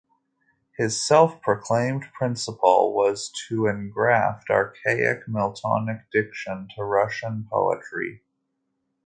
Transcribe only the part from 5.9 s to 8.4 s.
diction" to Russian poetry.